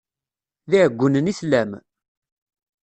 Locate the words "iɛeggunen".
0.77-1.31